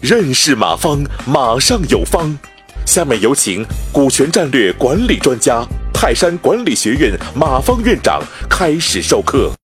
[0.00, 2.38] 认识马方，马上有方。
[2.84, 8.20] 下面有请股权战略管理专家、泰山管理学院马方院长
[8.50, 9.54] 开始授课。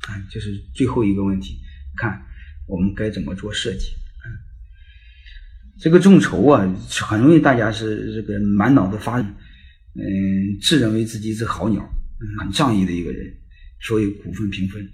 [0.00, 1.58] 看，这是最后一个问题，
[1.96, 2.22] 看
[2.66, 3.86] 我们该怎么做设计。
[5.80, 9.26] 这个众筹啊，很容易大家是这个满脑子发，嗯，
[10.62, 11.82] 自认为自己是好鸟，
[12.38, 13.26] 很仗义的一个人，
[13.80, 14.88] 所以股份平分。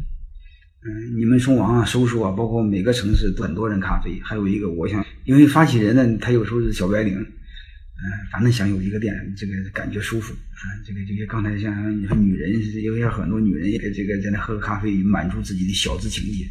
[0.87, 12.53] 嗯，你们从网上搜搜啊，包括每个城市都很多人咖啡，还有一个我想，因为发起人呢，他有时候是小白领，嗯，反正想有一个店，这个感觉舒服啊，这个这个刚才像你说女人，
[12.85, 16.45] 有些很多女人也这个在那喝咖啡，满足自己的小资情节。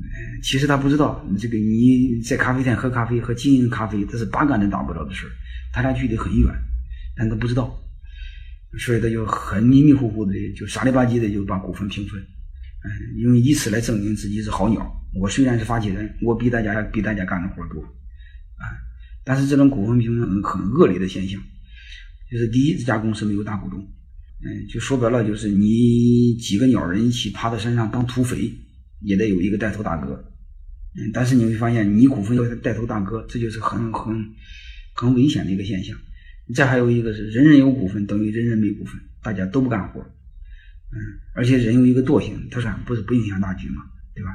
[0.00, 5.30] 嗯，其实他不知道，这个你在咖啡店喝咖啡和经营咖啡，这是八竿子打不着的事儿，
[5.72, 6.52] 他俩距离很远，
[7.16, 7.78] 但他不知道，
[8.80, 12.20] 所以他就很迷迷糊糊的，就傻里吧唧的就把股份平分，
[12.84, 14.90] 嗯，因为以此来证明自己是好鸟。
[15.14, 18.64] 我虽然是发起人，我比大家比大家干的活多，啊，
[19.24, 21.40] 但是这种股份平衡很恶劣的现象，
[22.30, 28.52] 就是第一，这家公司没有大股东，嗯，就说白了就是你几个鸟人一起趴在山上当土匪。
[29.00, 30.12] 也得有一个带头大哥，
[30.96, 34.12] 嗯，但是你会发现，你股份要带头大哥，这就是很很
[34.96, 35.96] 很危险的一个现象。
[36.52, 40.04] 再还有一个是，人人有股份等于人人没股份，大家都不干活，
[40.90, 40.96] 嗯，
[41.34, 43.82] 而且人有一个惰性，他说不是不影响大局嘛，
[44.14, 44.30] 对吧？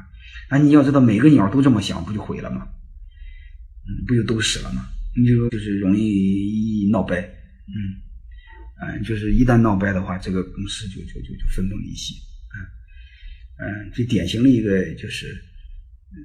[0.50, 2.68] 那你要知道，每个鸟都这么想，不就毁了吗？
[3.86, 4.86] 嗯，不就都死了吗？
[5.16, 7.76] 你就说就是容易闹掰，嗯，
[8.80, 12.14] 嗯，就是一旦闹掰的话，这个公司就就就就分崩离析。
[13.56, 15.28] 嗯，最典型的一个就是，
[16.10, 16.18] 嗯，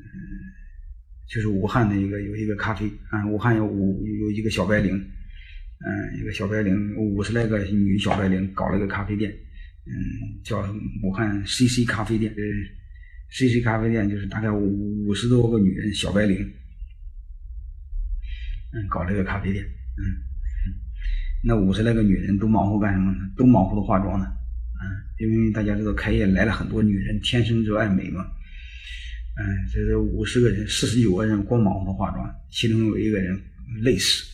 [1.28, 9.32] 就是武汉的一个有一个咖啡啊，武汉有五有一个小白领，嗯，一个小白领五十来个女小白领搞了个咖啡店，
[9.86, 9.94] 嗯，
[10.44, 10.62] 叫
[11.04, 12.34] 武汉 CC 咖啡店
[13.32, 16.38] ，，CC 咖啡店就是大概五十多个女人小白领，
[18.74, 20.04] 嗯，搞了个咖啡店，嗯，
[21.44, 23.20] 那五十来个女人都忙活干什么呢？
[23.36, 24.26] 都忙活着化妆呢。
[24.82, 24.84] 嗯，
[25.20, 28.22] 因为大家知道开业来了很多女人，天生就爱美嘛。
[29.42, 33.42] 嗯，这是五十个人，四十九个人光忙活着化妆，其中有一个人
[33.82, 34.26] 累死。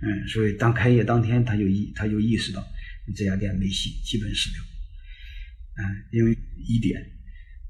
[0.00, 2.64] 嗯，所以当开业当天，他就意他就意识到
[3.14, 4.62] 这家店没戏，基本死掉。
[5.76, 6.36] 嗯，因为
[6.66, 7.00] 一点，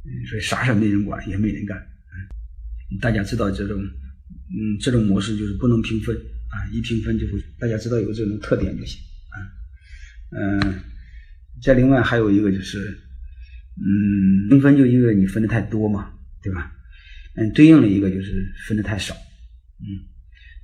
[0.05, 1.79] 嗯，所以啥事没人管，也没人干。
[1.79, 9.01] 嗯，大家知道这种，嗯，这种模式就是不能平分啊，一平分就会，大家知道有这种特点就行
[9.31, 9.37] 啊，
[10.31, 10.81] 嗯。
[11.63, 12.99] 再另外还有一个就是，
[13.77, 16.13] 嗯，平分就因为你分的太多嘛，
[16.43, 16.71] 对吧？
[17.37, 19.15] 嗯，对应的一个就是分的太少，
[19.81, 19.87] 嗯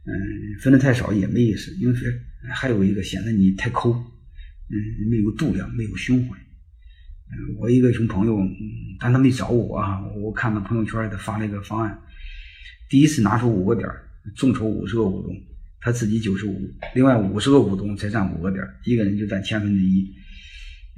[0.05, 2.21] 嗯，分的太少也没意思，因为是
[2.53, 4.77] 还有一个显得你太抠，嗯，
[5.09, 6.37] 没有度量，没有胸怀。
[7.60, 8.38] 我一个熊朋友，
[8.98, 11.98] 但他没找我啊，我看他朋友圈他发了一个方案，
[12.88, 13.87] 第一次拿出五个点
[14.34, 15.37] 众筹五十个股东，
[15.78, 16.59] 他自己九十五，
[16.94, 20.10] 另外五十个股东才占五个点一个人就占千分之一。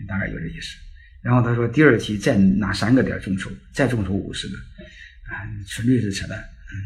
[0.07, 0.77] 大概有这意思，
[1.21, 6.77] 然后他说第二期再拿三个点众筹，再众筹五十个，啊，纯粹是扯淡，嗯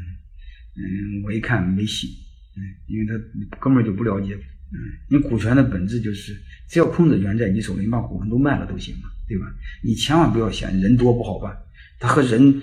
[0.74, 2.08] 嗯，我一看没戏，
[2.56, 4.38] 嗯，因为他根本就不了解，
[4.72, 4.78] 嗯，
[5.08, 6.36] 你股权的本质就是
[6.68, 9.46] 只要控制权在你手里，你把股份都卖了都行嘛，对吧？
[9.82, 11.56] 你千万不要嫌人多不好办，
[12.00, 12.62] 他和人，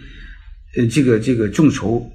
[0.75, 2.11] 呃，这个这个众筹，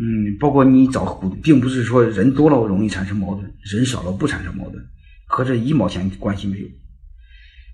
[0.00, 4.84] 嗯，包括你找股，并不是说人多了容易产生矛盾，人少了不产生矛盾，
[5.26, 6.66] 和这一毛钱关系没有。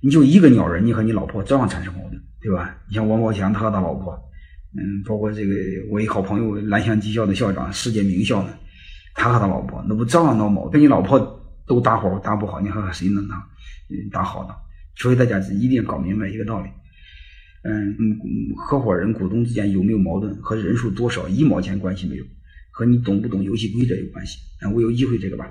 [0.03, 2.77] 你就一个鸟人，你和你老婆照样产生矛盾，对吧？
[2.89, 4.13] 你像王宝强，他和他老婆，
[4.77, 5.55] 嗯，包括这个
[5.91, 8.51] 我一好朋友蓝翔技校的校长，世界名校呢，
[9.15, 10.73] 他和他老婆那不照样闹矛盾？
[10.73, 13.49] 跟你老婆都搭伙搭不好，你看看谁能搭？
[13.91, 14.55] 嗯，搭好的。
[14.97, 16.69] 所以大家一定要搞明白一个道理，
[17.63, 18.19] 嗯嗯，
[18.57, 22.25] 合伙人股东之间有没有矛盾，和人数多少一毛钱关系没有，
[22.71, 24.39] 和你懂不懂游戏规则有关系。
[24.61, 25.51] 啊，我有机会这个吧。